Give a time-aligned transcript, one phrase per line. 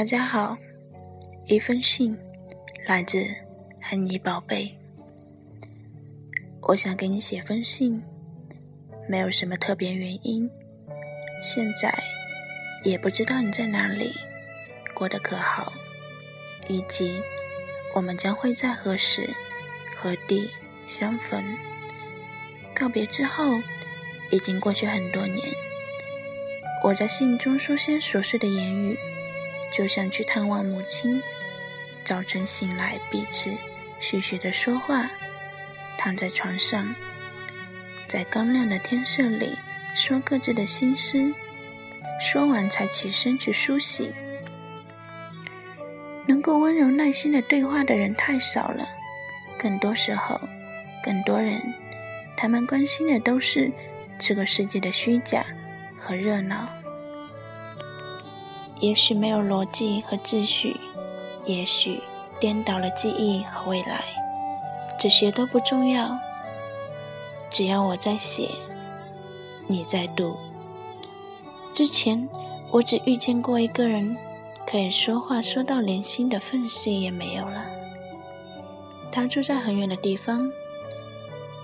[0.00, 0.56] 大家好，
[1.44, 2.18] 一封信
[2.86, 3.22] 来自
[3.82, 4.74] 安妮宝贝。
[6.62, 8.02] 我想给你写封信，
[9.06, 10.50] 没有什么特别原因。
[11.42, 11.92] 现在
[12.82, 14.14] 也不知道你在哪里，
[14.94, 15.70] 过得可好，
[16.66, 17.20] 以及
[17.94, 19.28] 我们将会在何时
[19.98, 20.50] 何地
[20.86, 21.44] 相逢。
[22.74, 23.60] 告别之后，
[24.30, 25.46] 已经过去很多年。
[26.82, 28.98] 我在信中书写琐碎的言语。
[29.70, 31.22] 就像去探望母亲，
[32.04, 33.50] 早晨醒来，彼此
[34.00, 35.10] 絮絮的说话，
[35.96, 36.94] 躺在床上，
[38.08, 39.56] 在刚亮的天色里
[39.94, 41.32] 说各自的心思，
[42.20, 44.12] 说完才起身去梳洗。
[46.26, 48.88] 能够温柔耐心的对话的人太少了，
[49.58, 50.40] 更多时候，
[51.04, 51.60] 更多人，
[52.36, 53.70] 他们关心的都是
[54.18, 55.44] 这个世界的虚假
[55.98, 56.68] 和热闹。
[58.80, 60.74] 也许没有逻辑和秩序，
[61.44, 62.02] 也许
[62.40, 64.02] 颠倒了记忆和未来，
[64.98, 66.18] 这些都不重要。
[67.50, 68.48] 只要我在写，
[69.66, 70.34] 你在读。
[71.74, 72.26] 之前
[72.70, 74.16] 我只遇见过一个人，
[74.66, 77.66] 可以说话说到连心的缝隙也没有了。
[79.12, 80.50] 他住在很远的地方，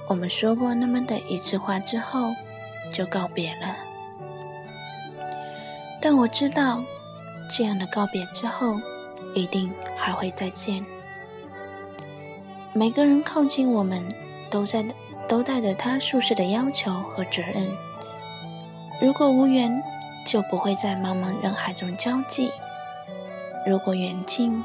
[0.09, 2.31] 我们说过那么的一次话之后，
[2.92, 3.75] 就告别了。
[6.03, 6.84] 但我知道。
[7.48, 8.80] 这样的告别之后，
[9.34, 10.84] 一定还会再见。
[12.72, 14.06] 每个人靠近我们，
[14.50, 14.84] 都在
[15.28, 17.70] 都带着他宿舍的要求和责任。
[19.00, 19.83] 如果无缘，
[20.27, 22.50] 就不会在茫茫人海中交际；
[23.66, 24.62] 如果缘尽，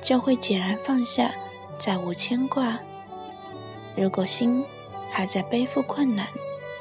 [0.00, 1.32] 就会解然放下，
[1.78, 2.78] 再无牵挂。
[3.94, 4.64] 如果心
[5.10, 6.26] 还在背负困难，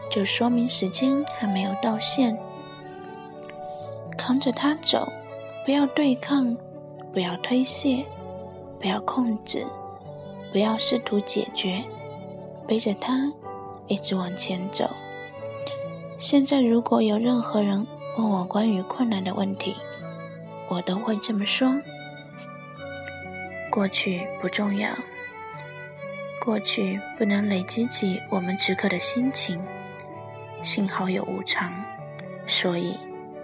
[0.09, 2.37] 就说明时间还没有到线，
[4.17, 5.11] 扛着他走。
[5.63, 6.57] 不要对抗，
[7.13, 8.03] 不要推卸，
[8.79, 9.65] 不要控制，
[10.51, 11.83] 不要试图解决，
[12.67, 13.31] 背着他
[13.87, 14.89] 一直往前走。
[16.17, 17.85] 现在，如果有任何人
[18.17, 19.75] 问我关于困难的问题，
[20.67, 21.71] 我都会这么说：
[23.69, 24.89] 过去不重要，
[26.43, 29.61] 过去不能累积起我们此刻的心情。
[30.63, 31.71] 幸好有无常，
[32.45, 32.97] 所以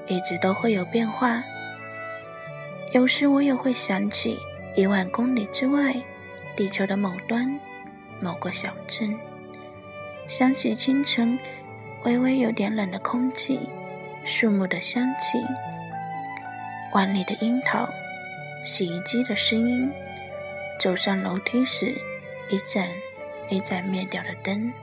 [0.08, 1.44] 一直都会有变化。
[2.98, 4.40] 有时我也会想起
[4.76, 5.94] 一万公里之外，
[6.56, 7.48] 地球的某端，
[8.20, 9.16] 某个小镇。
[10.26, 11.38] 想起清晨
[12.06, 13.60] 微微有点冷的空气，
[14.26, 15.38] 树木的香气，
[16.92, 17.88] 碗里的樱桃，
[18.66, 19.92] 洗衣机的声音，
[20.80, 21.94] 走上楼梯时
[22.50, 22.90] 一盏
[23.48, 24.74] 一盏灭掉的灯。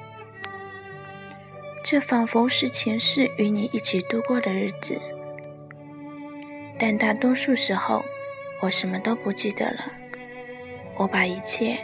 [1.83, 5.01] 这仿佛是前世与你一起度过的日子。
[6.87, 8.05] 但大多数时候，
[8.61, 9.91] 我什么都不记得了。
[10.97, 11.79] 我把一切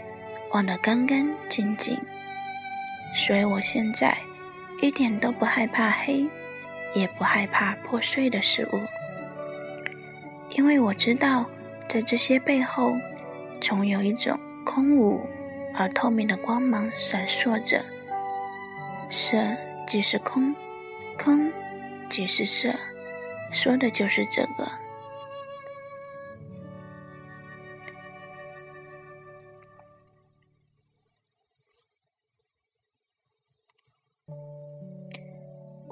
[0.51, 1.99] 忘得干干净净，
[3.15, 4.15] 所以我现在
[4.83, 6.27] 一点都不害怕黑，
[6.95, 8.83] 也不害怕破碎的事物，
[10.51, 11.49] 因为我知道，
[11.89, 12.93] 在这些背后，
[13.59, 15.27] 总有一种空无
[15.75, 17.83] 而透明的光芒闪烁着。
[19.09, 19.39] 色
[19.87, 20.55] 即是空，
[21.19, 21.51] 空
[22.11, 22.75] 即是色。
[23.51, 24.71] 说的就是这个。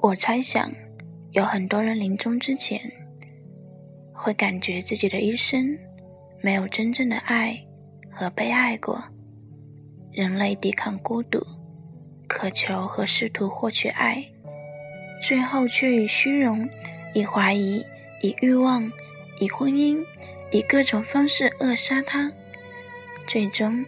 [0.01, 0.71] 我猜想，
[1.31, 2.79] 有很多人临终之前，
[4.13, 5.77] 会感觉自己的一生
[6.41, 7.61] 没有真正的爱
[8.09, 9.03] 和被爱过。
[10.13, 11.45] 人类抵抗孤独，
[12.29, 14.25] 渴求和试图获取爱，
[15.21, 16.69] 最后却以虚荣。
[17.13, 17.83] 以怀疑，
[18.21, 18.89] 以欲望，
[19.39, 20.05] 以婚姻，
[20.51, 22.31] 以各种方式扼杀他，
[23.27, 23.83] 最终，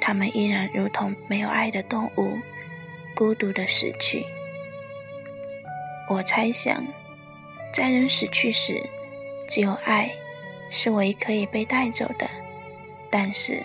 [0.00, 2.38] 他们依然如同没有爱的动物，
[3.14, 4.24] 孤独的死去。
[6.08, 6.84] 我猜想，
[7.72, 8.88] 在人死去时，
[9.48, 10.10] 只有爱
[10.70, 12.28] 是唯一可以被带走的，
[13.10, 13.62] 但是，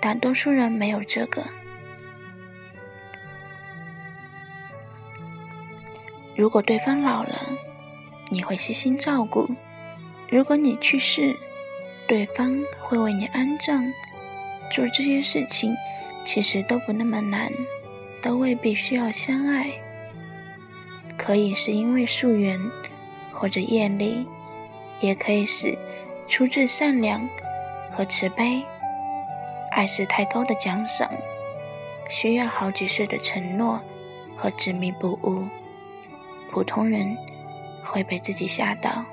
[0.00, 1.44] 大多数人没有这个。
[6.34, 7.38] 如果对方老了，
[8.30, 9.48] 你会悉心照顾。
[10.30, 11.36] 如果你去世，
[12.06, 13.84] 对方会为你安葬。
[14.70, 15.74] 做这些事情
[16.24, 17.50] 其实都不那么难，
[18.22, 19.70] 都未必需要相爱。
[21.28, 22.58] 可以是因为溯源
[23.34, 24.26] 或者业力，
[24.98, 25.76] 也可以是
[26.26, 27.28] 出自善良
[27.92, 28.64] 和慈悲。
[29.70, 31.06] 爱是太高的奖赏，
[32.08, 33.78] 需要好几世的承诺
[34.38, 35.46] 和执迷不悟。
[36.50, 37.14] 普通人。
[37.84, 39.04] 会被自己吓到。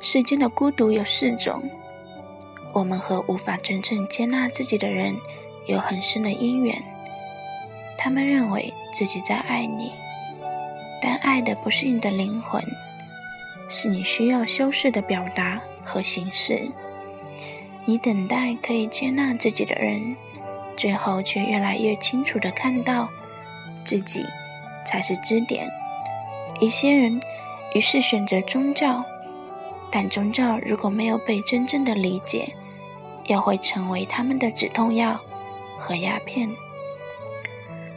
[0.00, 1.62] 世间的孤独有四种：
[2.72, 5.16] 我们和无法真正接纳自己的人
[5.66, 6.82] 有很深的因缘。
[7.96, 9.92] 他们认为自己在爱你，
[11.02, 12.62] 但爱的不是你的灵魂，
[13.68, 16.70] 是你需要修饰的表达和形式。
[17.84, 20.16] 你等待可以接纳自己的人，
[20.76, 23.08] 最后却越来越清楚的看到，
[23.84, 24.24] 自己
[24.86, 25.68] 才是支点。
[26.60, 27.20] 一些人
[27.74, 29.04] 于是选择宗教，
[29.90, 32.54] 但宗教如果没有被真正的理解，
[33.26, 35.20] 又会成为他们的止痛药
[35.76, 36.48] 和鸦片。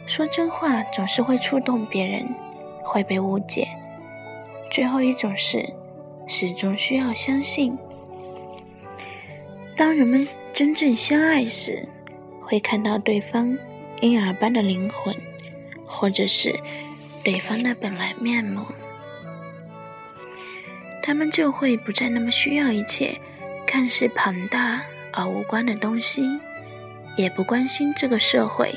[0.08, 2.28] 说真话总是会触动别人，
[2.86, 3.66] 会被误解。
[4.70, 5.74] 最后一种是，
[6.26, 7.76] 始终需要相信。
[9.76, 11.86] 当人们真正相爱时，
[12.40, 13.58] 会看到对方
[14.00, 15.14] 婴儿般的灵魂，
[15.84, 16.58] 或者是
[17.22, 18.64] 对方的本来面目。
[21.02, 23.20] 他们就会不再那么需要一切
[23.66, 26.40] 看似庞大而无关的东西，
[27.16, 28.74] 也不关心这个社会。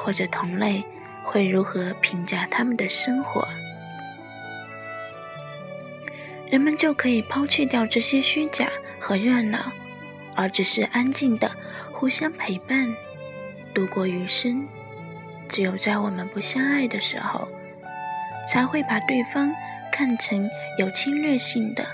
[0.00, 0.84] 或者同类
[1.30, 3.46] 会如何评价他们的生活？
[6.50, 8.66] 人们就可以抛弃掉这些虚假
[8.98, 9.70] 和热闹，
[10.34, 11.52] 而只是安静的
[11.92, 12.88] 互相陪伴，
[13.74, 14.66] 度过余生。
[15.50, 17.46] 只有在我们不相爱的时候，
[18.50, 19.52] 才会把对方
[19.92, 20.48] 看成
[20.78, 21.84] 有侵略性的、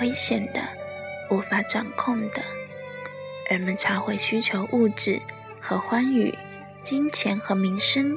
[0.00, 0.60] 危险的、
[1.28, 2.40] 无法掌控的，
[3.50, 5.20] 人们才会需求物质
[5.60, 6.32] 和欢愉。
[6.84, 8.16] 金钱和名声，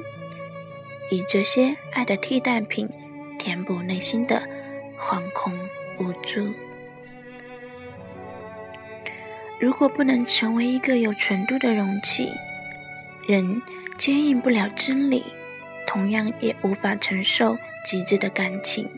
[1.10, 2.88] 以这些爱的替代品，
[3.38, 4.42] 填补内心的
[4.98, 5.52] 惶恐
[5.98, 6.52] 无助。
[9.58, 12.32] 如果不能成为一个有纯度的容器，
[13.26, 13.60] 人
[13.98, 15.24] 坚硬不了真理，
[15.86, 18.88] 同样也无法承受极致的感情。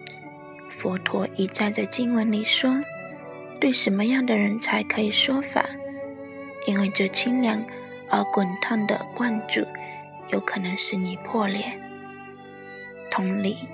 [0.68, 2.84] 佛陀一再在经文里说
[3.58, 5.68] ：“对什么样的人才可以说法？
[6.66, 7.64] 因为这清凉。”
[8.14, 9.66] 而滚烫的灌注
[10.28, 11.64] 有可能使你破裂。
[13.14, 13.68] 同理，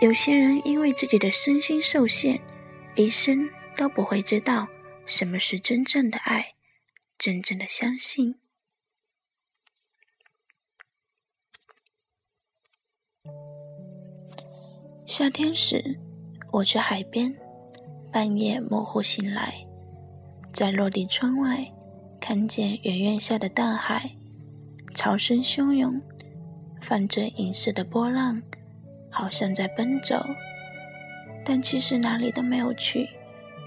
[0.00, 2.40] 有些人因为自己的身心受限，
[2.94, 4.68] 一生都不会知道
[5.04, 6.54] 什么是真正的爱，
[7.18, 8.36] 真正的相信。
[15.04, 15.98] 夏天时，
[16.52, 17.36] 我去海边，
[18.12, 19.66] 半夜模糊醒来，
[20.54, 21.66] 在落地窗外。
[22.20, 24.14] 看见圆月下的大海，
[24.94, 26.00] 潮声汹涌，
[26.80, 28.40] 泛着银色的波浪，
[29.10, 30.24] 好像在奔走，
[31.44, 33.08] 但其实哪里都没有去，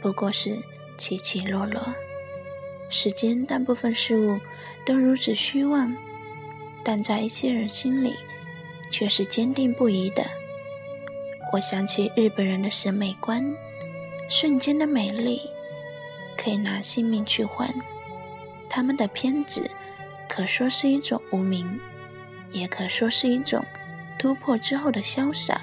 [0.01, 0.57] 不过是
[0.97, 1.81] 起起落落。
[2.89, 4.39] 世间大部分事物
[4.85, 5.95] 都如此虚妄，
[6.83, 8.13] 但在一些人心里
[8.91, 10.23] 却是坚定不移的。
[11.51, 13.55] 我想起日本人的审美观：
[14.29, 15.41] 瞬间的美丽，
[16.37, 17.73] 可以拿性命去换。
[18.69, 19.69] 他们的偏执，
[20.27, 21.79] 可说是一种无名，
[22.51, 23.63] 也可说是一种
[24.23, 25.59] 突破之后的潇洒。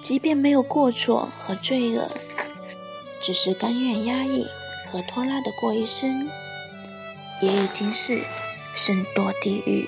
[0.00, 2.10] 即便没有过错和罪恶，
[3.20, 4.46] 只是甘愿压抑
[4.90, 6.30] 和拖拉的过一生，
[7.42, 8.22] 也已经是
[8.74, 9.86] 身堕地狱。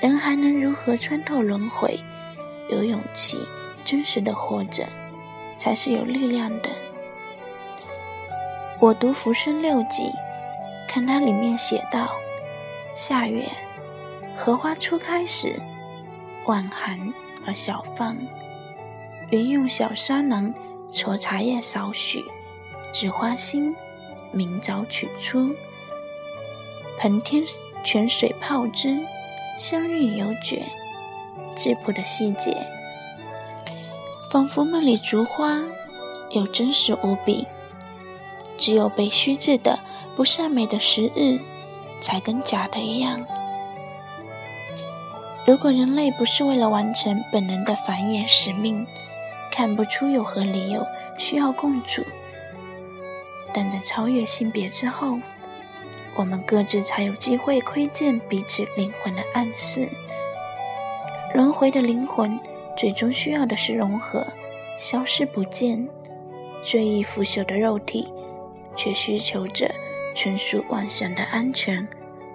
[0.00, 2.00] 人还能如何穿透轮回？
[2.68, 3.38] 有勇气，
[3.84, 4.84] 真实的活着，
[5.60, 6.70] 才是有力量的。
[8.80, 10.02] 我读《浮生六记》，
[10.88, 12.10] 看它里面写道：
[12.96, 13.48] 夏月，
[14.40, 15.60] 荷花初开时，
[16.46, 17.12] 晚寒
[17.44, 18.16] 而小放，
[19.30, 20.54] 云用小砂囊
[20.88, 22.24] 搓茶叶少许，
[22.92, 23.74] 至花心，
[24.30, 25.52] 明早取出，
[26.98, 27.42] 盆天
[27.82, 28.96] 泉水泡之，
[29.58, 30.62] 香韵犹绝。
[31.56, 32.56] 质朴的细节，
[34.30, 35.60] 仿佛梦里竹花，
[36.30, 37.44] 又真实无比。
[38.56, 39.80] 只有被虚制的
[40.14, 41.40] 不善美的时日，
[42.00, 43.26] 才跟假的一样。
[45.48, 48.86] 如果人类不是为了完成本能的繁衍使命，
[49.50, 50.86] 看不出有何理由
[51.16, 52.02] 需要共处。
[53.54, 55.18] 但在超越性别之后，
[56.14, 59.88] 我们各自才有机会窥见彼此灵魂的暗示。
[61.34, 62.38] 轮回的灵魂
[62.76, 64.26] 最终需要的是融合，
[64.78, 65.88] 消失不见。
[66.62, 68.12] 最易腐朽的肉体。
[68.76, 69.68] 却需求着
[70.14, 71.84] 纯属妄想的安全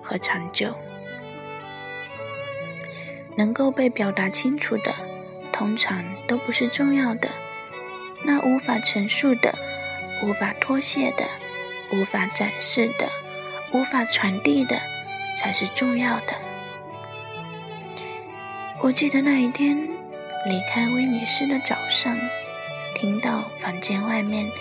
[0.02, 0.76] 和长久。
[3.36, 4.94] 能够被表达清楚的，
[5.52, 7.30] 通常都不是重要的；
[8.24, 9.58] 那无法陈述的、
[10.24, 11.26] 无法脱卸的、
[11.92, 13.10] 无法展示的、
[13.72, 14.80] 无法传递的，
[15.38, 16.34] 才是重要的。
[18.80, 19.78] 我记得那一天
[20.46, 22.18] 离开威尼斯的早上，
[22.96, 24.52] 听到房间外面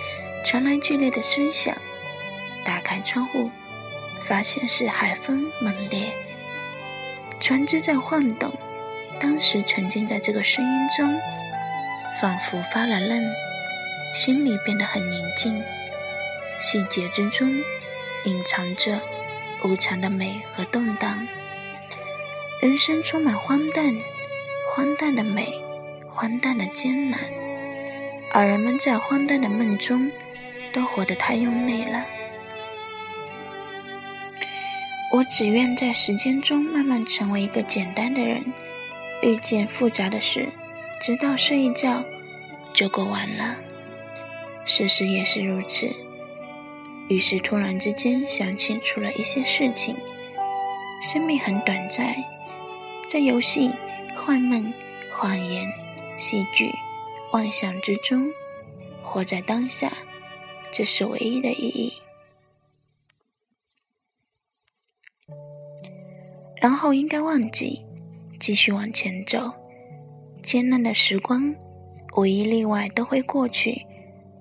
[0.45, 1.77] 传来剧烈的声响，
[2.65, 3.51] 打开窗户，
[4.23, 6.15] 发现是海风猛烈，
[7.41, 8.53] 船只在晃动。
[9.23, 11.17] 当时沉浸在这个声音中，
[12.21, 13.23] 仿佛发了愣，
[14.13, 15.63] 心里变得很宁静。
[16.59, 17.49] 细节之中
[18.25, 19.01] 隐藏着
[19.63, 21.29] 无常的美和动荡。
[22.61, 23.95] 人生充满荒诞，
[24.75, 25.55] 荒诞的美，
[26.09, 27.21] 荒诞的艰难，
[28.33, 30.11] 而人们在荒诞的梦中
[30.73, 32.05] 都活得太用力了。
[35.13, 38.45] 我只愿在时间中慢慢成为一个简单的人。
[39.23, 40.53] 遇见复杂的事，
[41.01, 42.05] 直到睡一觉
[42.75, 43.57] 就过完了。
[44.65, 45.89] 事实也是如此。
[47.09, 49.97] 于是突然之间想清楚了一些事情：
[51.01, 52.15] 生命很短暂，
[53.09, 53.71] 在游戏、
[54.17, 54.73] 幻梦、
[55.13, 55.73] 谎言、
[56.19, 56.73] 戏剧、
[57.33, 58.31] 妄想之中，
[59.03, 59.93] 活在当下，
[60.73, 61.93] 这是唯一的意义。
[66.57, 67.85] 然后应该忘记。
[68.43, 69.39] 继续往前走，
[70.43, 71.55] 艰难的时光
[72.17, 73.87] 无一例外都会过去，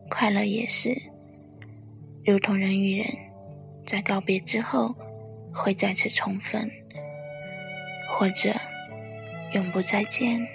[0.10, 1.00] 快乐也是。
[2.26, 3.08] 如同人与人，
[3.86, 4.96] 在告别之后
[5.54, 6.68] 会再次重逢，
[8.10, 8.56] 或者
[9.54, 10.48] 永不再见。